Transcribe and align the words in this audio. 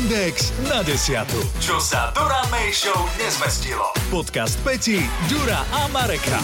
Index 0.00 0.48
na 0.64 0.80
desiatu. 0.80 1.36
Čo 1.60 1.76
sa 1.76 2.08
Dura 2.16 2.40
May 2.48 2.72
Show 2.72 2.96
nezmestilo. 3.20 3.84
Podcast 4.08 4.56
Peti, 4.64 4.96
Dura 5.28 5.60
a 5.60 5.92
Mareka. 5.92 6.40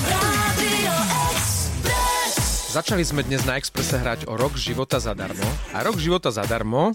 Začali 2.68 3.00
sme 3.00 3.24
dnes 3.24 3.48
na 3.48 3.56
Expresse 3.56 3.96
hrať 3.96 4.28
o 4.28 4.36
rok 4.36 4.60
života 4.60 5.00
zadarmo. 5.00 5.48
A 5.72 5.80
rok 5.80 5.96
života 5.96 6.28
zadarmo 6.28 6.92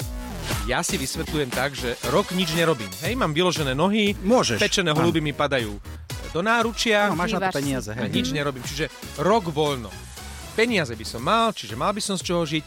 ja 0.70 0.86
si 0.86 1.02
vysvetľujem 1.02 1.50
tak, 1.50 1.74
že 1.74 1.98
rok 2.14 2.30
nič 2.30 2.54
nerobím. 2.54 2.94
Hej, 3.02 3.18
mám 3.18 3.34
vyložené 3.34 3.74
nohy, 3.74 4.14
Môžeš. 4.22 4.62
pečené 4.62 4.94
holuby 4.94 5.18
mi 5.18 5.34
padajú 5.34 5.82
do 6.30 6.46
náručia, 6.46 7.10
No, 7.10 7.18
máš 7.18 7.42
na 7.42 7.50
to 7.50 7.58
peniaze, 7.58 7.90
a 7.90 8.06
hej. 8.06 8.14
nič 8.14 8.30
nerobím. 8.30 8.62
Čiže 8.62 8.86
rok 9.18 9.50
voľno. 9.50 9.90
Peniaze 10.54 10.94
by 10.94 11.06
som 11.10 11.26
mal, 11.26 11.58
čiže 11.58 11.74
mal 11.74 11.90
by 11.90 12.02
som 12.06 12.22
z 12.22 12.30
čoho 12.30 12.46
žiť, 12.46 12.66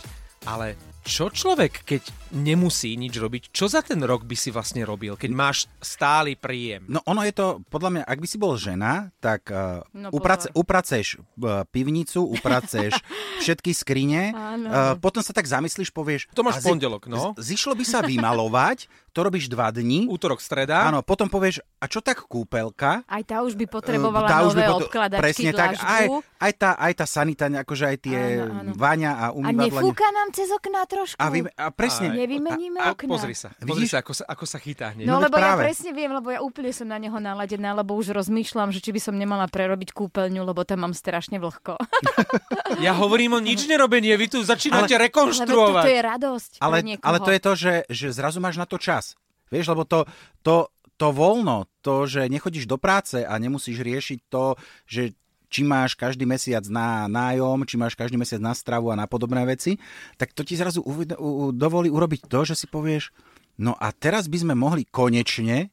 ale 0.50 0.74
čo 1.04 1.28
človek, 1.28 1.84
keď 1.84 2.02
nemusí 2.32 2.96
nič 2.96 3.14
robiť, 3.20 3.52
čo 3.52 3.68
za 3.68 3.84
ten 3.84 4.00
rok 4.00 4.24
by 4.24 4.32
si 4.34 4.48
vlastne 4.48 4.82
robil, 4.88 5.14
keď 5.20 5.30
máš 5.36 5.68
stály 5.78 6.34
príjem? 6.34 6.88
No 6.88 7.04
ono 7.04 7.22
je 7.22 7.36
to, 7.36 7.60
podľa 7.68 7.90
mňa, 7.92 8.02
ak 8.08 8.18
by 8.18 8.26
si 8.26 8.36
bol 8.40 8.56
žena, 8.56 9.12
tak 9.20 9.52
uh, 9.52 9.84
No, 9.92 10.10
uprace, 10.10 10.48
upraceš 10.56 11.20
uh, 11.20 11.62
pivnicu, 11.68 12.24
upraceš 12.24 12.96
všetky 13.44 13.70
skrine, 13.76 14.32
uh, 14.32 14.96
potom 14.98 15.20
sa 15.20 15.36
tak 15.36 15.44
zamyslíš, 15.44 15.92
povieš... 15.92 16.32
To 16.32 16.42
máš 16.42 16.64
a 16.64 16.72
pondelok, 16.72 17.06
no. 17.06 17.36
Z, 17.36 17.54
zišlo 17.54 17.76
by 17.76 17.84
sa 17.84 18.00
vymalovať, 18.00 18.88
to 19.14 19.22
robíš 19.22 19.46
dva 19.46 19.70
dní, 19.70 20.04
Útorok, 20.04 20.36
streda. 20.36 20.82
áno, 20.84 21.00
potom 21.00 21.24
povieš, 21.24 21.62
a 21.78 21.86
čo 21.86 22.02
tak 22.02 22.26
kúpelka? 22.26 23.06
Aj 23.06 23.22
tá 23.22 23.40
už 23.40 23.54
by 23.54 23.64
potrebovala 23.64 24.26
Tá 24.26 24.42
už 24.42 24.52
nové 24.52 24.60
by 24.60 24.68
pot- 24.68 24.82
odkladačky, 24.84 25.22
Presne 25.22 25.50
tak, 25.52 25.70
aj, 25.72 25.78
dlažbu. 26.02 26.14
aj, 26.36 26.52
tá, 26.54 26.70
aj 26.74 26.92
tá 26.92 27.04
sanita, 27.04 27.44
akože 27.56 27.84
aj 27.86 27.96
tie 28.00 28.18
Áno, 28.36 28.52
áno. 28.52 28.70
váňa 28.74 29.10
a 29.12 29.24
A 29.24 29.26
umývadlania. 29.32 29.70
nefúka 29.80 30.06
nám 30.10 30.28
cez 30.30 30.48
okná 30.50 30.82
trošku? 30.84 31.14
A, 31.16 31.26
vy, 31.28 31.38
a 31.46 31.66
presne, 31.70 32.06
Aj. 32.06 32.16
Nevymeníme 32.16 32.76
a, 32.76 32.84
a 32.84 32.92
okná. 32.92 33.06
pozri 33.08 33.32
sa, 33.32 33.54
pozri 33.54 33.86
Vidíš? 33.86 33.90
sa, 33.90 33.98
ako 34.00 34.12
sa, 34.12 34.24
ako 34.26 34.44
sa 34.44 34.58
chytá 34.58 34.86
hneď. 34.90 35.04
No, 35.04 35.14
No 35.14 35.22
lebo 35.22 35.36
ja 35.36 35.54
práve. 35.54 35.62
presne 35.64 35.90
viem, 35.90 36.10
lebo 36.10 36.28
ja 36.28 36.40
úplne 36.40 36.70
som 36.70 36.84
na 36.84 36.98
neho 36.98 37.14
naladená, 37.14 37.70
lebo 37.72 37.94
už 37.94 38.10
rozmýšľam, 38.12 38.68
že 38.68 38.80
či 38.80 38.90
by 38.90 39.00
som 39.00 39.14
nemala 39.14 39.46
prerobiť 39.46 39.90
kúpeľňu, 39.90 40.42
lebo 40.42 40.60
tam 40.62 40.82
mám 40.82 40.92
strašne 40.92 41.38
vlhko. 41.38 41.78
Ja 42.80 42.92
hovorím 42.92 43.34
o 43.34 43.40
nič 43.40 43.64
nerobenie, 43.64 44.10
vy 44.12 44.26
tu 44.28 44.38
začínate 44.40 44.90
Ale 44.90 45.06
rekonštruovať. 45.06 45.78
toto 45.78 45.90
je 45.90 46.00
radosť 46.02 46.50
ale, 46.58 46.76
ale 46.98 47.18
to 47.18 47.30
je 47.30 47.40
to, 47.40 47.52
že, 47.54 47.72
že 47.86 48.06
zrazu 48.10 48.38
máš 48.38 48.56
na 48.56 48.64
to 48.64 48.76
čas. 48.76 49.03
Vieš, 49.48 49.74
lebo 49.74 49.82
to, 49.84 50.08
to, 50.40 50.68
to 50.96 51.08
voľno, 51.10 51.66
to, 51.82 52.06
že 52.06 52.30
nechodíš 52.30 52.70
do 52.70 52.78
práce 52.78 53.20
a 53.24 53.34
nemusíš 53.36 53.82
riešiť 53.82 54.18
to, 54.30 54.54
že 54.86 55.12
či 55.50 55.62
máš 55.62 55.94
každý 55.94 56.26
mesiac 56.26 56.66
na 56.66 57.06
nájom, 57.06 57.62
či 57.62 57.78
máš 57.78 57.94
každý 57.94 58.18
mesiac 58.18 58.42
na 58.42 58.54
stravu 58.54 58.90
a 58.90 58.98
na 58.98 59.06
podobné 59.06 59.46
veci, 59.46 59.78
tak 60.18 60.34
to 60.34 60.42
ti 60.42 60.58
zrazu 60.58 60.82
uved- 60.82 61.14
u- 61.14 61.50
u- 61.50 61.52
dovolí 61.54 61.90
urobiť 61.90 62.26
to, 62.26 62.42
že 62.42 62.58
si 62.58 62.66
povieš, 62.66 63.14
no 63.58 63.78
a 63.78 63.94
teraz 63.94 64.26
by 64.26 64.38
sme 64.42 64.54
mohli 64.58 64.82
konečne, 64.82 65.70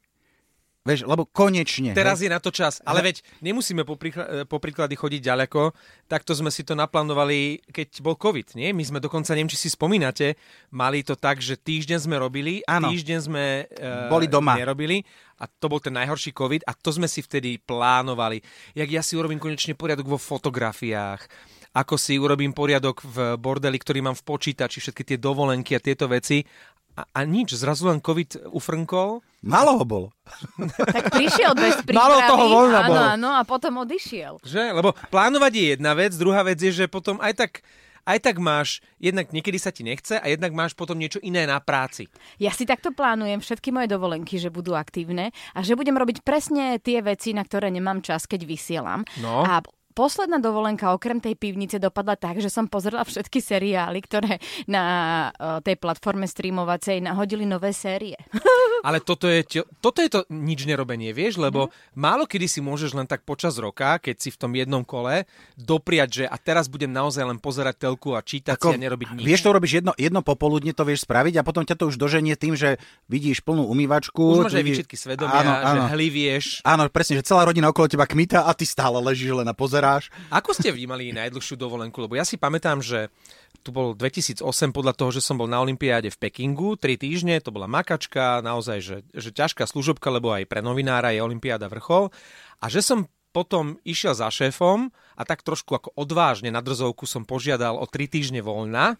vieš, 0.82 1.06
lebo 1.06 1.26
konečne. 1.26 1.94
Teraz 1.94 2.18
hej, 2.18 2.26
je 2.26 2.34
na 2.34 2.40
to 2.42 2.50
čas. 2.50 2.82
Ale 2.82 3.02
veď 3.02 3.22
nemusíme 3.38 3.86
po, 3.86 3.94
príkla- 3.94 4.46
po 4.50 4.58
príklady 4.58 4.98
chodiť 4.98 5.22
ďaleko. 5.22 5.70
Takto 6.10 6.34
sme 6.34 6.50
si 6.50 6.66
to 6.66 6.74
naplánovali, 6.74 7.62
keď 7.70 8.02
bol 8.02 8.18
COVID. 8.18 8.58
Nie? 8.58 8.74
My 8.74 8.82
sme 8.82 8.98
dokonca, 8.98 9.32
neviem, 9.32 9.50
či 9.50 9.58
si 9.58 9.68
spomínate, 9.70 10.34
mali 10.74 11.06
to 11.06 11.14
tak, 11.14 11.38
že 11.38 11.54
týždeň 11.54 11.98
sme 12.10 12.16
robili 12.18 12.60
a 12.66 12.82
týždeň 12.82 13.18
sme 13.22 13.44
uh, 13.66 14.10
Boli 14.10 14.26
doma. 14.26 14.58
nerobili. 14.58 15.06
A 15.42 15.50
to 15.50 15.66
bol 15.66 15.82
ten 15.82 15.94
najhorší 15.98 16.30
COVID 16.30 16.62
a 16.66 16.72
to 16.74 16.94
sme 16.94 17.10
si 17.10 17.18
vtedy 17.18 17.58
plánovali. 17.58 18.38
Jak 18.78 18.86
ja 18.86 19.02
si 19.02 19.18
urobím 19.18 19.42
konečne 19.42 19.74
poriadok 19.74 20.06
vo 20.06 20.18
fotografiách, 20.18 21.26
ako 21.72 21.94
si 21.96 22.20
urobím 22.20 22.52
poriadok 22.52 23.00
v 23.04 23.16
bordeli, 23.40 23.80
ktorý 23.80 24.04
mám 24.04 24.16
v 24.16 24.24
počítači, 24.28 24.80
všetky 24.80 25.02
tie 25.02 25.18
dovolenky 25.18 25.72
a 25.76 25.80
tieto 25.80 26.04
veci. 26.08 26.44
A, 26.92 27.08
a 27.08 27.20
nič, 27.24 27.56
zrazu 27.56 27.88
len 27.88 28.04
COVID 28.04 28.52
ufrnkol 28.52 29.24
Malo 29.42 29.82
ho 29.82 29.84
bolo. 29.84 30.08
Tak 30.94 31.10
prišiel 31.10 31.52
bez 31.58 31.74
prípravy. 31.86 31.98
Málo 31.98 32.16
toho 32.30 32.44
voľna 32.46 32.80
áno, 32.86 32.88
bolo. 32.88 33.02
áno, 33.02 33.28
a 33.34 33.42
potom 33.42 33.72
odišiel. 33.82 34.38
Že? 34.46 34.78
Lebo 34.78 34.94
plánovať 35.10 35.52
je 35.52 35.64
jedna 35.74 35.92
vec, 35.98 36.14
druhá 36.14 36.46
vec 36.46 36.62
je, 36.62 36.70
že 36.70 36.86
potom 36.86 37.18
aj 37.18 37.34
tak, 37.34 37.52
aj 38.06 38.18
tak 38.22 38.38
máš, 38.38 38.78
jednak 39.02 39.34
niekedy 39.34 39.58
sa 39.58 39.74
ti 39.74 39.82
nechce 39.82 40.14
a 40.14 40.26
jednak 40.30 40.54
máš 40.54 40.78
potom 40.78 40.94
niečo 40.94 41.18
iné 41.26 41.42
na 41.42 41.58
práci. 41.58 42.06
Ja 42.38 42.54
si 42.54 42.62
takto 42.62 42.94
plánujem 42.94 43.42
všetky 43.42 43.74
moje 43.74 43.90
dovolenky, 43.90 44.38
že 44.38 44.54
budú 44.54 44.78
aktívne 44.78 45.34
a 45.58 45.66
že 45.66 45.74
budem 45.74 45.98
robiť 45.98 46.22
presne 46.22 46.78
tie 46.78 47.02
veci, 47.02 47.34
na 47.34 47.42
ktoré 47.42 47.74
nemám 47.74 47.98
čas, 47.98 48.30
keď 48.30 48.46
vysielam. 48.46 49.02
No. 49.18 49.42
A 49.42 49.58
posledná 49.92 50.40
dovolenka 50.40 50.90
okrem 50.96 51.20
tej 51.20 51.36
pivnice 51.36 51.76
dopadla 51.78 52.16
tak, 52.16 52.40
že 52.40 52.48
som 52.48 52.66
pozrela 52.66 53.04
všetky 53.04 53.38
seriály, 53.38 54.00
ktoré 54.02 54.40
na 54.66 54.84
eh, 55.30 55.60
tej 55.62 55.76
platforme 55.78 56.24
streamovacej 56.26 57.04
nahodili 57.04 57.44
nové 57.44 57.76
série. 57.76 58.16
Ale 58.88 58.98
toto 58.98 59.30
je, 59.30 59.62
toto 59.78 60.02
je 60.02 60.10
to 60.10 60.20
nič 60.32 60.66
nerobenie, 60.66 61.14
vieš, 61.14 61.38
lebo 61.38 61.70
málo 61.94 62.26
kedy 62.26 62.48
si 62.48 62.58
môžeš 62.64 62.96
len 62.96 63.06
tak 63.06 63.22
počas 63.22 63.54
roka, 63.60 64.00
keď 64.02 64.16
si 64.18 64.28
v 64.32 64.40
tom 64.40 64.52
jednom 64.56 64.82
kole, 64.82 65.28
dopriať, 65.54 66.08
že 66.10 66.24
a 66.26 66.34
teraz 66.40 66.66
budem 66.66 66.90
naozaj 66.90 67.22
len 67.22 67.38
pozerať 67.38 67.86
telku 67.86 68.16
a 68.16 68.24
čítať 68.24 68.56
si 68.58 68.74
a 68.74 68.80
nerobiť 68.80 69.20
nič. 69.20 69.24
Vieš, 69.28 69.40
to 69.44 69.48
urobíš 69.52 69.72
jedno, 69.84 69.92
jedno 69.94 70.24
popoludne, 70.24 70.72
to 70.74 70.82
vieš 70.82 71.04
spraviť 71.04 71.38
a 71.38 71.46
potom 71.46 71.62
ťa 71.62 71.76
to 71.76 71.84
už 71.92 72.00
doženie 72.00 72.34
tým, 72.34 72.56
že 72.56 72.80
vidíš 73.06 73.44
plnú 73.44 73.68
umývačku. 73.68 74.42
Už 74.42 74.48
máš 74.48 74.56
aj 74.56 74.64
vidíš- 74.64 75.02
svedomia, 75.02 75.34
áno, 75.34 75.52
že 75.52 75.78
áno. 75.82 75.90
hlivieš. 75.92 76.44
Áno, 76.62 76.82
presne, 76.88 77.20
že 77.20 77.26
celá 77.26 77.44
rodina 77.44 77.68
okolo 77.68 77.90
teba 77.90 78.06
kmita 78.06 78.46
a 78.46 78.52
ty 78.54 78.64
stále 78.64 79.02
ležíš 79.02 79.34
len 79.34 79.46
a 79.50 79.54
pozeráš. 79.82 80.14
Ako 80.30 80.54
ste 80.54 80.70
vy 80.70 80.86
mali 80.86 81.10
najdlhšiu 81.10 81.58
dovolenku? 81.58 81.98
Lebo 81.98 82.14
ja 82.14 82.22
si 82.22 82.38
pamätám, 82.38 82.78
že 82.78 83.10
tu 83.66 83.74
bol 83.74 83.98
2008 83.98 84.46
podľa 84.70 84.94
toho, 84.94 85.10
že 85.10 85.22
som 85.22 85.34
bol 85.34 85.50
na 85.50 85.58
Olympiáde 85.58 86.10
v 86.10 86.18
Pekingu, 86.18 86.78
3 86.78 86.98
týždne, 86.98 87.34
to 87.42 87.50
bola 87.50 87.66
makačka, 87.66 88.42
naozaj, 88.42 88.78
že, 88.82 88.96
že 89.10 89.34
ťažká 89.34 89.66
služobka, 89.66 90.06
lebo 90.10 90.30
aj 90.30 90.46
pre 90.46 90.62
novinára 90.62 91.10
je 91.10 91.22
Olympiáda 91.22 91.66
vrchol. 91.66 92.14
A 92.62 92.70
že 92.70 92.82
som 92.82 93.10
potom 93.34 93.80
išiel 93.82 94.14
za 94.14 94.30
šéfom 94.30 94.92
a 95.18 95.22
tak 95.24 95.42
trošku 95.42 95.72
ako 95.72 95.88
odvážne 95.96 96.52
na 96.52 96.60
drzovku 96.60 97.08
som 97.08 97.26
požiadal 97.26 97.80
o 97.80 97.86
3 97.88 98.06
týždne 98.06 98.40
voľna 98.44 98.94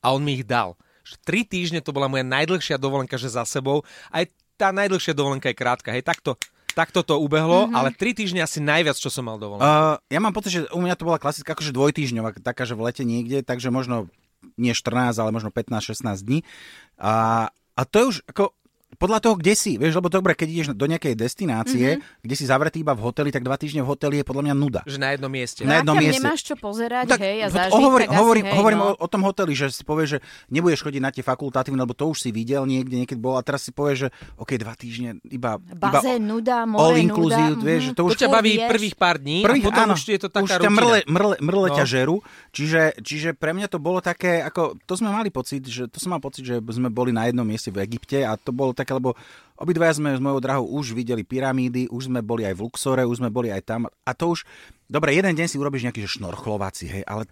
a 0.00 0.06
on 0.12 0.22
mi 0.24 0.40
ich 0.40 0.46
dal. 0.46 0.78
Že 1.02 1.44
3 1.44 1.52
týždne 1.52 1.80
to 1.82 1.90
bola 1.90 2.06
moja 2.06 2.22
najdlhšia 2.22 2.78
dovolenka, 2.78 3.18
že 3.18 3.32
za 3.32 3.42
sebou. 3.42 3.82
Aj 4.14 4.22
tá 4.54 4.70
najdlhšia 4.70 5.18
dovolenka 5.18 5.50
je 5.50 5.58
krátka. 5.58 5.90
Hej, 5.90 6.06
takto, 6.06 6.38
takto 6.72 7.04
to 7.04 7.20
ubehlo, 7.20 7.68
mm-hmm. 7.68 7.76
ale 7.76 7.88
3 7.94 8.18
týždne 8.18 8.40
asi 8.42 8.58
najviac, 8.60 8.96
čo 8.96 9.12
som 9.12 9.28
mal 9.28 9.36
dovolenku. 9.36 9.64
Uh, 9.64 9.96
ja 10.08 10.18
mám 10.18 10.32
pocit, 10.32 10.50
že 10.52 10.60
u 10.72 10.80
mňa 10.80 10.94
to 10.96 11.06
bola 11.08 11.20
klasická 11.20 11.52
akože 11.52 11.72
dvojtýždňová, 11.72 12.40
taká, 12.40 12.64
že 12.64 12.74
v 12.74 12.84
lete 12.88 13.04
niekde, 13.04 13.44
takže 13.44 13.68
možno 13.68 14.08
nie 14.56 14.74
14, 14.74 15.14
ale 15.16 15.30
možno 15.30 15.54
15-16 15.54 16.02
dní. 16.26 16.40
A, 16.98 17.48
a 17.52 17.82
to 17.86 17.96
je 17.98 18.04
už 18.04 18.16
ako 18.28 18.56
podľa 19.02 19.18
toho, 19.18 19.34
kde 19.34 19.58
si, 19.58 19.74
vieš, 19.74 19.98
lebo 19.98 20.06
dobre, 20.06 20.38
keď 20.38 20.48
ideš 20.48 20.66
do 20.78 20.86
nejakej 20.86 21.18
destinácie, 21.18 21.98
mm-hmm. 21.98 22.22
kde 22.22 22.34
si 22.38 22.44
zavretý 22.46 22.86
iba 22.86 22.94
v 22.94 23.02
hoteli, 23.02 23.34
tak 23.34 23.42
dva 23.42 23.58
týždne 23.58 23.82
v 23.82 23.88
hoteli 23.90 24.22
je 24.22 24.24
podľa 24.24 24.42
mňa 24.46 24.54
nuda. 24.54 24.80
Že 24.86 24.98
na 25.02 25.08
jednom 25.18 25.32
mieste. 25.32 25.60
Na 25.66 25.82
jednom 25.82 25.98
mieste. 25.98 26.22
nemáš 26.22 26.40
čo 26.46 26.54
pozerať, 26.54 27.10
hej, 27.18 27.36
a 27.42 27.48
zažiť, 27.50 27.74
hovorím, 27.74 28.06
tak 28.06 28.14
asi, 28.14 28.20
hovorím, 28.22 28.44
hej, 28.46 28.54
hovorím 28.54 28.78
no. 28.78 28.86
o, 28.94 29.02
o 29.02 29.08
tom 29.10 29.22
hoteli, 29.26 29.52
že 29.58 29.74
si 29.74 29.82
povieš, 29.82 30.08
že 30.14 30.18
nebudeš 30.54 30.86
chodiť 30.86 31.00
na 31.02 31.10
tie 31.10 31.26
fakultatívne, 31.26 31.82
lebo 31.82 31.98
to 31.98 32.06
už 32.06 32.22
si 32.22 32.30
videl 32.30 32.62
niekde, 32.62 32.94
niekedy 32.94 33.18
bol 33.18 33.34
a 33.34 33.42
teraz 33.42 33.66
si 33.66 33.74
povieš, 33.74 34.06
že 34.06 34.08
OK, 34.38 34.54
dva 34.54 34.78
týždne 34.78 35.18
iba, 35.26 35.58
Bazén, 35.58 36.22
nuda, 36.22 36.62
all 36.62 36.70
more, 36.70 37.02
inclusive, 37.02 37.58
nuda. 37.58 37.66
vieš, 37.66 37.82
že 37.82 37.92
to 37.98 38.00
To 38.06 38.06
už 38.06 38.18
ťa 38.22 38.28
baví 38.30 38.54
vieš. 38.54 38.70
prvých 38.70 38.94
pár 38.94 39.16
dní 39.18 39.42
Prvých, 39.42 39.64
a 39.64 39.68
potom 39.74 39.82
áno, 39.90 39.94
už 39.98 40.02
je 40.06 40.20
to 40.22 40.28
taká 40.30 40.44
už 40.46 40.50
ťa 40.62 40.70
mrle, 40.70 40.98
mrle, 41.10 41.34
mrle 41.42 41.68
No. 41.72 41.78
ťa 41.78 41.86
žerú, 41.88 42.16
čiže, 42.52 42.98
čiže 43.00 43.32
pre 43.32 43.56
mňa 43.56 43.66
to 43.66 43.78
bolo 43.82 43.98
také, 44.04 44.44
ako, 44.44 44.76
to 44.84 44.94
sme 44.94 45.08
mali 45.10 45.32
pocit, 45.32 45.64
že 45.66 45.88
to 45.88 45.98
som 45.98 46.12
mal 46.14 46.20
pocit, 46.20 46.44
že 46.44 46.60
sme 46.60 46.92
boli 46.92 47.10
na 47.10 47.26
jednom 47.26 47.46
mieste 47.46 47.72
v 47.72 47.80
Egypte 47.82 48.20
a 48.22 48.36
to 48.36 48.52
bolo 48.52 48.76
také, 48.76 48.91
lebo 48.92 49.16
obidvaja 49.56 49.96
sme 49.96 50.14
s 50.14 50.20
mojou 50.20 50.38
drahou 50.38 50.68
už 50.68 50.92
videli 50.92 51.24
pyramídy, 51.24 51.88
už 51.88 52.12
sme 52.12 52.20
boli 52.20 52.44
aj 52.44 52.54
v 52.56 52.62
Luxore, 52.68 53.02
už 53.08 53.24
sme 53.24 53.30
boli 53.32 53.48
aj 53.48 53.62
tam 53.64 53.80
a 53.88 54.10
to 54.12 54.36
už, 54.36 54.44
dobre, 54.86 55.16
jeden 55.16 55.32
deň 55.32 55.46
si 55.48 55.56
urobíš 55.56 55.88
nejaký 55.88 56.04
že 56.04 56.20
šnorchlovací, 56.20 56.86
hej, 56.88 57.04
ale 57.08 57.24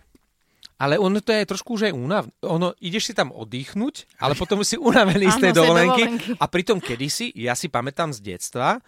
Ale 0.81 0.97
ono 0.97 1.21
to 1.21 1.37
je 1.37 1.45
trošku 1.45 1.77
už 1.77 1.93
aj 1.93 1.95
únav. 1.95 2.25
Ono, 2.41 2.73
ideš 2.81 3.13
si 3.13 3.15
tam 3.15 3.37
oddychnúť, 3.37 4.17
ale 4.17 4.33
potom 4.33 4.65
si 4.65 4.81
unavený 4.81 5.29
z 5.29 5.37
Áno, 5.37 5.43
tej 5.45 5.53
z 5.53 5.53
tej 5.53 5.53
dovolenky. 5.61 6.03
dovolenky. 6.09 6.31
A 6.41 6.45
pritom 6.49 6.79
kedysi, 6.81 7.29
ja 7.37 7.53
si 7.53 7.69
pamätám 7.69 8.17
z 8.17 8.25
detstva, 8.25 8.81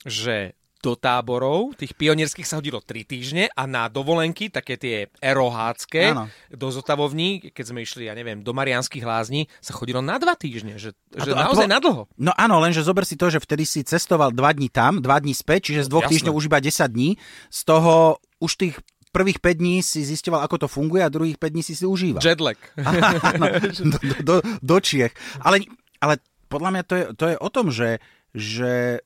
že 0.00 0.56
do 0.86 0.94
táborov, 0.94 1.74
tých 1.74 1.98
pionierských 1.98 2.46
sa 2.46 2.62
hodilo 2.62 2.78
3 2.78 3.02
týždne 3.02 3.44
a 3.50 3.66
na 3.66 3.90
dovolenky, 3.90 4.46
také 4.46 4.78
tie 4.78 5.10
erohácké, 5.18 6.14
Áno. 6.14 6.30
do 6.46 6.70
zotavovní, 6.70 7.50
keď 7.50 7.64
sme 7.74 7.82
išli, 7.82 8.06
ja 8.06 8.14
neviem, 8.14 8.46
do 8.46 8.54
Marianských 8.54 9.02
lázní, 9.02 9.50
sa 9.58 9.74
chodilo 9.74 9.98
na 9.98 10.22
2 10.22 10.30
týždne, 10.38 10.78
že, 10.78 10.94
že 11.10 11.30
to- 11.30 11.34
a 11.34 11.50
naozaj 11.50 11.66
to- 11.66 11.74
na 11.74 11.80
dlho. 11.82 12.02
No 12.14 12.30
áno, 12.38 12.62
lenže 12.62 12.86
zober 12.86 13.02
si 13.02 13.18
to, 13.18 13.26
že 13.26 13.42
vtedy 13.42 13.66
si 13.66 13.82
cestoval 13.82 14.30
dva 14.30 14.54
dní 14.54 14.70
tam, 14.70 15.02
dva 15.02 15.18
dní 15.18 15.34
späť, 15.34 15.74
čiže 15.74 15.86
z 15.86 15.90
dvoch 15.90 16.06
týždňov 16.06 16.38
už 16.38 16.46
iba 16.46 16.62
10 16.62 16.86
dní. 16.94 17.18
Z 17.50 17.60
toho 17.66 18.22
už 18.38 18.52
tých 18.54 18.74
prvých 19.10 19.40
5 19.42 19.58
dní 19.58 19.82
si 19.82 20.04
zistoval, 20.04 20.44
ako 20.44 20.66
to 20.66 20.68
funguje 20.70 21.00
a 21.02 21.10
druhých 21.10 21.40
5 21.40 21.50
dní 21.50 21.62
si 21.66 21.74
si 21.74 21.88
užíval. 21.88 22.22
Jetlag. 22.22 22.60
Áno, 23.34 23.44
do, 23.58 23.98
do, 23.98 24.14
do, 24.22 24.34
do 24.62 24.76
Čiech. 24.78 25.16
Ale, 25.40 25.64
ale 25.98 26.20
podľa 26.46 26.70
mňa 26.70 26.82
to 26.84 26.94
je, 26.94 27.04
to 27.16 27.24
je 27.32 27.36
o 27.40 27.48
tom, 27.50 27.72
že, 27.72 27.98
že 28.36 29.00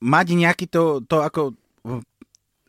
mať 0.00 0.26
nejaký 0.34 0.66
to, 0.66 1.04
to 1.04 1.20
ako 1.20 1.54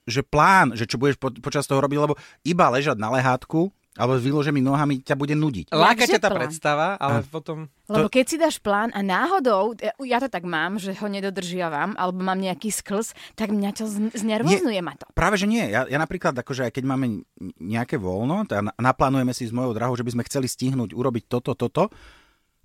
že 0.06 0.26
plán, 0.26 0.74
že 0.74 0.90
čo 0.90 0.98
budeš 0.98 1.16
po, 1.22 1.32
počas 1.40 1.66
toho 1.70 1.80
robiť, 1.80 1.98
lebo 1.98 2.18
iba 2.44 2.66
ležať 2.74 2.98
na 2.98 3.14
lehátku, 3.14 3.70
alebo 4.00 4.16
s 4.16 4.24
vyloženými 4.24 4.64
nohami 4.64 5.04
ťa 5.04 5.20
bude 5.20 5.36
nudiť. 5.36 5.76
Láka 5.76 6.08
ťa 6.08 6.20
tá 6.24 6.32
plán? 6.32 6.40
predstava, 6.48 6.88
ale 6.96 7.28
potom... 7.28 7.68
Lebo 7.92 8.08
keď 8.08 8.24
si 8.24 8.40
dáš 8.40 8.56
plán 8.64 8.88
a 8.96 9.04
náhodou, 9.04 9.76
ja 10.08 10.24
to 10.24 10.32
tak 10.32 10.48
mám, 10.48 10.80
že 10.80 10.96
ho 10.96 11.08
nedodržiavam, 11.12 12.00
alebo 12.00 12.24
mám 12.24 12.40
nejaký 12.40 12.72
sklz, 12.72 13.12
tak 13.36 13.52
mňa 13.52 13.70
to 13.76 13.84
z- 13.92 14.16
znervozňuje 14.16 14.80
ma 14.80 14.96
to. 14.96 15.12
Práve, 15.12 15.36
že 15.36 15.44
nie. 15.44 15.68
Ja, 15.68 15.84
ja 15.84 16.00
napríklad, 16.00 16.32
akože 16.40 16.72
aj 16.72 16.74
keď 16.80 16.84
máme 16.88 17.28
nejaké 17.60 18.00
voľno, 18.00 18.48
tak 18.48 18.64
na- 18.64 18.76
naplánujeme 18.80 19.36
si 19.36 19.52
s 19.52 19.52
mojou 19.52 19.76
drahou, 19.76 20.00
že 20.00 20.08
by 20.08 20.16
sme 20.16 20.24
chceli 20.24 20.48
stihnúť 20.48 20.96
urobiť 20.96 21.28
toto, 21.28 21.52
toto 21.52 21.92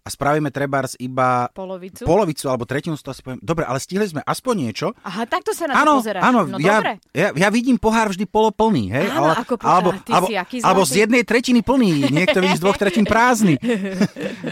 a 0.07 0.09
spravíme 0.09 0.55
trebárs 0.55 0.95
iba 1.03 1.51
Polovicu? 1.51 2.07
polovicu 2.07 2.47
alebo 2.47 2.63
tretinu 2.63 2.95
z 2.95 3.03
toho, 3.03 3.15
si 3.19 3.27
poviem, 3.27 3.43
dobre, 3.43 3.67
ale 3.67 3.83
stihli 3.83 4.07
sme 4.07 4.23
aspoň 4.23 4.55
niečo. 4.55 4.87
Aha, 5.03 5.27
takto 5.27 5.51
sa 5.51 5.67
na 5.67 5.75
to 5.75 5.83
Áno, 5.83 5.93
pozeráš. 5.99 6.23
áno, 6.23 6.41
no 6.47 6.57
ja, 6.63 6.79
dobre. 6.79 6.93
ja, 7.11 7.29
ja 7.35 7.49
vidím 7.51 7.75
pohár 7.75 8.15
vždy 8.15 8.23
poloplný, 8.31 8.95
hej? 8.95 9.11
Áno, 9.11 9.35
ako 9.35 9.59
pohár. 9.59 9.83
alebo, 9.83 9.89
Ty 9.99 10.11
alebo, 10.15 10.27
si 10.31 10.35
aký 10.39 10.57
alebo 10.63 10.83
z 10.87 10.95
jednej 11.03 11.27
tretiny 11.27 11.61
plný, 11.67 12.07
niekto 12.15 12.39
vidí 12.39 12.55
z 12.55 12.63
dvoch 12.63 12.79
tretín 12.79 13.03
prázdny. 13.03 13.59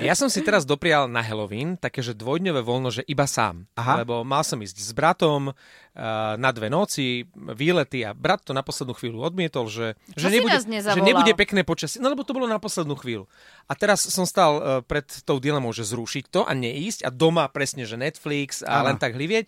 Ja 0.04 0.12
som 0.12 0.28
si 0.28 0.42
teraz 0.42 0.66
doprial 0.66 1.06
na 1.06 1.22
Halloween 1.22 1.76
také, 1.78 2.02
že 2.02 2.12
dvojdňové 2.16 2.60
voľno, 2.60 2.90
že 2.90 3.06
iba 3.06 3.24
sám. 3.24 3.64
Aha. 3.78 4.02
Lebo 4.02 4.26
mal 4.26 4.42
som 4.42 4.58
ísť 4.58 4.76
s 4.80 4.90
bratom 4.92 5.54
uh, 5.94 6.34
na 6.36 6.50
dve 6.50 6.68
noci, 6.68 7.24
výlety 7.34 8.02
a 8.02 8.12
brat 8.12 8.42
to 8.42 8.52
na 8.52 8.60
poslednú 8.60 8.92
chvíľu 8.96 9.22
odmietol, 9.22 9.70
že, 9.70 9.94
Čo 10.18 10.28
že, 10.28 10.34
nebude, 10.34 10.58
že 10.60 11.00
nebude 11.00 11.32
pekné 11.38 11.62
počasie. 11.62 12.02
No 12.02 12.10
lebo 12.10 12.26
to 12.26 12.34
bolo 12.34 12.50
na 12.50 12.58
poslednú 12.58 12.98
chvíľu. 12.98 13.30
A 13.70 13.72
teraz 13.78 14.04
som 14.04 14.26
stal 14.26 14.52
uh, 14.58 14.62
pred 14.84 15.06
tou 15.24 15.38
dilemou, 15.44 15.76
že 15.76 15.84
zrušiť 15.84 16.24
to 16.32 16.40
a 16.48 16.56
neísť 16.56 17.04
a 17.04 17.12
doma 17.12 17.44
presne, 17.52 17.84
že 17.84 18.00
Netflix 18.00 18.64
a 18.64 18.80
Áno. 18.80 18.88
len 18.88 18.96
tak 18.96 19.12
hlivieť. 19.12 19.44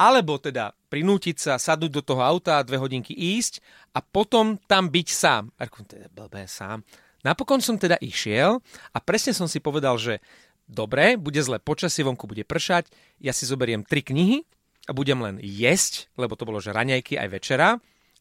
Alebo 0.00 0.38
teda 0.40 0.72
prinútiť 0.88 1.36
sa, 1.36 1.60
sadnúť 1.60 1.92
do 1.92 2.02
toho 2.06 2.22
auta, 2.24 2.62
dve 2.64 2.78
hodinky 2.80 3.12
ísť 3.12 3.60
a 3.92 4.00
potom 4.00 4.56
tam 4.64 4.88
byť 4.88 5.08
sám. 5.12 5.52
A 5.60 5.68
to 5.68 5.94
je 5.98 6.08
blbé 6.08 6.48
sám. 6.48 6.86
Napokon 7.20 7.60
som 7.60 7.76
teda 7.76 8.00
išiel 8.00 8.64
a 8.94 8.98
presne 9.02 9.36
som 9.36 9.44
si 9.44 9.60
povedal, 9.60 10.00
že 10.00 10.24
dobre, 10.64 11.20
bude 11.20 11.42
zle 11.44 11.60
počasie, 11.60 12.00
vonku 12.00 12.24
bude 12.24 12.46
pršať, 12.46 12.88
ja 13.20 13.34
si 13.36 13.44
zoberiem 13.44 13.84
tri 13.84 14.00
knihy 14.00 14.40
a 14.88 14.96
budem 14.96 15.20
len 15.20 15.36
jesť, 15.42 16.08
lebo 16.16 16.32
to 16.32 16.48
bolo, 16.48 16.64
že 16.64 16.72
raňajky 16.72 17.20
aj 17.20 17.28
večera 17.28 17.68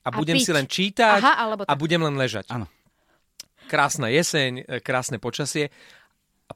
a, 0.04 0.08
budem 0.12 0.36
piť. 0.36 0.44
si 0.44 0.52
len 0.52 0.68
čítať 0.68 1.22
Aha, 1.24 1.34
alebo 1.48 1.64
a 1.64 1.74
budem 1.80 2.04
len 2.04 2.20
ležať. 2.20 2.52
Áno. 2.52 2.68
Krásna 3.70 4.10
jeseň, 4.10 4.66
e, 4.66 4.82
krásne 4.82 5.22
počasie 5.22 5.70
a 5.70 5.72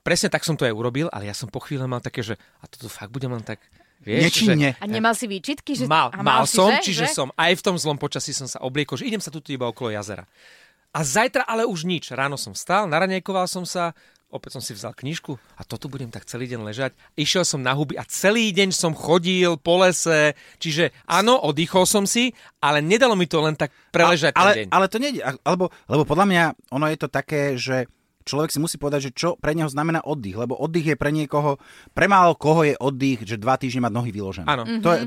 presne 0.04 0.28
tak 0.30 0.44
som 0.44 0.60
to 0.60 0.68
aj 0.68 0.76
urobil, 0.76 1.08
ale 1.10 1.32
ja 1.32 1.36
som 1.36 1.48
po 1.48 1.64
chvíle 1.64 1.88
mal 1.88 2.04
také, 2.04 2.22
že 2.22 2.36
a 2.60 2.68
toto 2.68 2.92
fakt 2.92 3.10
budem 3.10 3.32
len 3.32 3.42
tak, 3.42 3.64
vieš, 4.04 4.44
že. 4.44 4.76
A 4.78 4.86
nemal 4.86 5.16
si 5.16 5.26
výčitky? 5.26 5.80
Že... 5.80 5.88
Mal, 5.88 6.12
a 6.12 6.20
mal 6.20 6.44
si, 6.44 6.60
som, 6.60 6.70
že? 6.70 6.84
čiže 6.84 7.08
že? 7.10 7.16
som 7.16 7.32
aj 7.40 7.56
v 7.56 7.62
tom 7.64 7.76
zlom 7.80 7.96
počasí 7.96 8.36
som 8.36 8.46
sa 8.46 8.60
obliekol, 8.62 9.00
že 9.00 9.08
idem 9.08 9.24
sa 9.24 9.32
tu 9.32 9.40
iba 9.50 9.66
okolo 9.66 9.96
jazera. 9.96 10.28
A 10.94 11.02
zajtra 11.02 11.50
ale 11.50 11.66
už 11.66 11.90
nič. 11.90 12.14
Ráno 12.14 12.38
som 12.38 12.54
vstal, 12.54 12.86
naranejkoval 12.86 13.50
som 13.50 13.66
sa, 13.66 13.98
opäť 14.30 14.58
som 14.58 14.62
si 14.62 14.78
vzal 14.78 14.94
knižku 14.94 15.38
a 15.58 15.66
toto 15.66 15.90
budem 15.90 16.14
tak 16.14 16.30
celý 16.30 16.46
deň 16.50 16.62
ležať. 16.70 16.92
Išiel 17.18 17.42
som 17.46 17.66
na 17.66 17.74
huby 17.74 17.98
a 17.98 18.06
celý 18.06 18.54
deň 18.54 18.70
som 18.70 18.94
chodil 18.94 19.58
po 19.58 19.82
lese, 19.82 20.38
čiže 20.62 20.94
áno, 21.10 21.38
oddychol 21.42 21.90
som 21.90 22.06
si, 22.06 22.34
ale 22.62 22.82
nedalo 22.82 23.18
mi 23.18 23.26
to 23.26 23.42
len 23.42 23.58
tak 23.58 23.74
preležať 23.90 24.38
ale, 24.38 24.52
ten 24.54 24.60
deň. 24.66 24.70
ale 24.70 24.86
to 24.86 24.98
nie, 25.02 25.18
alebo, 25.22 25.74
lebo 25.90 26.04
podľa 26.06 26.26
mňa 26.30 26.44
ono 26.74 26.86
je 26.90 26.98
to 26.98 27.08
také, 27.10 27.58
že 27.58 27.90
človek 28.24 28.50
si 28.50 28.60
musí 28.60 28.76
povedať, 28.80 29.12
že 29.12 29.16
čo 29.16 29.30
pre 29.38 29.54
neho 29.54 29.70
znamená 29.70 30.04
oddych, 30.04 30.36
lebo 30.36 30.58
oddych 30.58 30.96
je 30.96 30.98
pre 30.98 31.12
niekoho, 31.12 31.60
pre 31.92 32.08
málo 32.08 32.34
koho 32.40 32.64
je 32.66 32.76
oddych, 32.80 33.28
že 33.28 33.38
dva 33.38 33.60
týždne 33.60 33.86
mať 33.88 33.94
nohy 33.94 34.12
vyložené. 34.12 34.48
Áno. 34.48 34.64
To 34.82 34.90
je, 34.96 35.00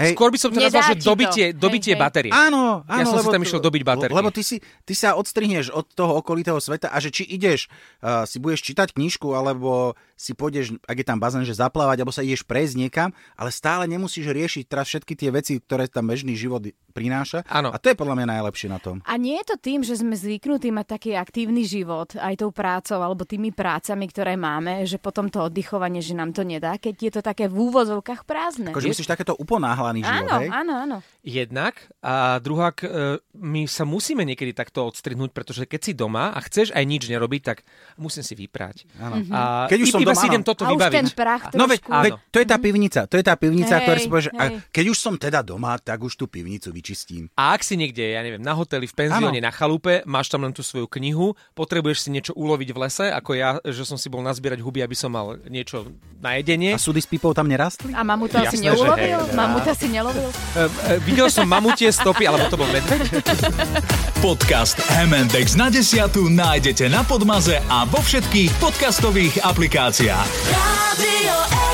hej, 0.00 0.12
Skôr 0.16 0.32
by 0.32 0.38
som 0.40 0.50
to 0.50 0.58
Nedá 0.58 0.72
nazval, 0.72 0.88
že 0.88 0.94
ti 0.96 1.04
to. 1.04 1.10
dobitie, 1.12 1.46
Hej, 1.52 1.60
dobitie 1.60 1.92
batérie. 1.94 2.32
Áno, 2.32 2.82
áno. 2.88 3.00
Ja 3.00 3.04
som 3.04 3.20
si 3.20 3.28
lebo 3.28 3.34
tam 3.36 3.44
išiel 3.44 3.60
dobiť 3.60 3.82
baterky. 3.84 4.16
Lebo 4.16 4.30
ty, 4.32 4.42
si, 4.42 4.56
ty 4.88 4.94
sa 4.96 5.14
odstrihneš 5.20 5.70
od 5.70 5.84
toho 5.92 6.16
okolitého 6.18 6.56
sveta 6.56 6.88
a 6.88 6.96
že 6.98 7.12
či 7.12 7.28
ideš, 7.28 7.68
uh, 8.00 8.24
si 8.24 8.40
budeš 8.40 8.64
čítať 8.64 8.96
knižku, 8.96 9.28
alebo 9.36 9.94
si 10.16 10.32
pôjdeš, 10.36 10.76
ak 10.84 10.96
je 11.00 11.06
tam 11.06 11.20
bazén, 11.20 11.44
že 11.44 11.56
zaplávať, 11.56 12.04
alebo 12.04 12.12
sa 12.12 12.24
ideš 12.24 12.44
prejsť 12.44 12.74
niekam, 12.76 13.08
ale 13.36 13.48
stále 13.52 13.88
nemusíš 13.88 14.28
riešiť 14.28 14.64
teraz 14.68 14.88
všetky 14.88 15.16
tie 15.16 15.30
veci, 15.32 15.60
ktoré 15.60 15.88
tam 15.88 16.08
bežný 16.08 16.36
život 16.36 16.60
prináša. 16.90 17.46
Áno. 17.48 17.72
A 17.72 17.80
to 17.80 17.88
je 17.92 17.96
podľa 17.96 18.20
mňa 18.20 18.26
najlepšie 18.36 18.68
na 18.68 18.76
tom. 18.82 19.00
A 19.06 19.16
nie 19.16 19.38
je 19.40 19.54
to 19.54 19.56
tým, 19.56 19.80
že 19.80 19.96
sme 19.96 20.12
zvyknutí 20.18 20.68
mať 20.74 20.86
taký 20.98 21.10
aktívny 21.16 21.64
život 21.64 22.12
aj 22.18 22.42
tou 22.42 22.50
prácou 22.52 23.00
alebo 23.00 23.24
tými 23.24 23.54
prácami, 23.54 24.04
ktoré 24.10 24.34
máme, 24.36 24.84
že 24.84 25.00
potom 25.00 25.32
to 25.32 25.46
oddychovanie, 25.46 26.04
že 26.04 26.12
nám 26.12 26.36
to 26.36 26.44
nedá, 26.44 26.76
keď 26.76 26.94
je 27.00 27.10
to 27.16 27.20
také 27.24 27.48
v 27.48 27.56
úvozovkách 27.70 28.28
prázdne. 28.28 28.70
Akože 28.74 28.90
myslíš 28.92 29.08
takéto 29.08 29.38
uponáhlaný 29.90 30.00
život, 30.00 30.22
Áno, 30.22 30.38
hej? 30.38 30.48
áno, 30.50 30.72
áno. 30.78 30.96
Jednak 31.20 31.74
a 32.00 32.14
druhák, 32.38 32.76
e, 32.80 32.88
my 33.36 33.68
sa 33.68 33.84
musíme 33.84 34.24
niekedy 34.24 34.52
takto 34.52 34.88
odstrihnúť, 34.88 35.30
pretože 35.30 35.62
keď 35.64 35.80
si 35.82 35.92
doma 35.92 36.32
a 36.32 36.40
chceš 36.40 36.72
aj 36.72 36.80
nič 36.82 37.04
nerobiť, 37.06 37.42
tak 37.44 37.58
musím 37.96 38.24
si 38.24 38.32
vyprať. 38.34 38.88
Áno. 38.96 39.20
A 39.28 39.68
Keď 39.68 39.78
už 39.80 39.88
som 39.90 40.00
iba 40.00 40.10
doma, 40.10 40.16
si 40.16 40.24
áno. 40.24 40.32
idem 40.32 40.42
toto 40.42 40.62
A 40.64 40.68
už 40.68 40.80
vybaviť. 40.80 40.96
ten 40.96 41.08
prach 41.12 41.42
No 41.52 41.66
veď, 41.66 41.80
veď, 41.84 42.12
to 42.30 42.38
je 42.38 42.46
tá 42.48 42.56
pivnica, 42.56 43.00
to 43.04 43.14
je 43.16 43.24
tá 43.26 43.34
pivnica, 43.36 43.74
Hej, 43.76 43.82
ktorá 43.84 43.98
si 43.98 44.08
povieš, 44.08 44.26
že 44.26 44.32
a 44.32 44.44
keď 44.70 44.84
už 44.88 44.98
som 44.98 45.14
teda 45.14 45.40
doma, 45.42 45.76
tak 45.76 46.00
už 46.00 46.14
tú 46.14 46.24
pivnicu 46.24 46.72
vyčistím. 46.72 47.28
A 47.34 47.52
ak 47.52 47.60
si 47.60 47.76
niekde, 47.76 48.00
ja 48.06 48.24
neviem, 48.24 48.40
na 48.40 48.54
hoteli, 48.54 48.88
v 48.88 48.94
penzióne, 48.96 49.38
na 49.38 49.52
chalupe, 49.52 50.00
máš 50.06 50.28
tam 50.28 50.40
len 50.42 50.56
tú 50.56 50.62
svoju 50.62 50.88
knihu, 50.88 51.36
potrebuješ 51.52 51.98
si 52.00 52.10
niečo 52.10 52.32
uloviť 52.32 52.68
v 52.70 52.78
lese, 52.78 53.06
ako 53.12 53.30
ja, 53.34 53.60
že 53.60 53.84
som 53.84 53.96
si 53.96 54.08
bol 54.08 54.22
nazbierať 54.22 54.60
huby, 54.60 54.80
aby 54.80 54.96
som 54.96 55.12
mal 55.12 55.36
niečo 55.44 55.84
na 56.16 56.36
jedenie. 56.36 56.72
A 56.72 56.80
súdy 56.80 56.98
s 56.98 57.08
pipou 57.08 57.32
tam 57.32 57.44
nerastli? 57.44 57.92
A 57.92 58.00
mamu 58.00 58.24
to 58.24 58.38
asi 58.38 58.56
Jasné, 58.56 58.72
neulovil? 58.72 59.20
hej. 59.20 59.36
Mamu 59.36 59.58
to 59.60 59.69
asi 59.70 59.86
nelovil? 59.86 60.28
E, 60.58 60.66
e, 60.66 60.98
videl 61.06 61.30
som 61.30 61.46
mamutie 61.46 61.88
stopy, 61.94 62.26
alebo 62.26 62.50
to 62.50 62.58
bol 62.58 62.68
medveď. 62.68 63.22
Podcast 64.24 64.76
M&X 65.06 65.54
na 65.54 65.70
desiatu 65.70 66.28
nájdete 66.28 66.90
na 66.90 67.06
Podmaze 67.06 67.62
a 67.70 67.86
vo 67.86 68.02
všetkých 68.02 68.50
podcastových 68.58 69.46
aplikáciách. 69.46 70.28
Radio 70.52 71.69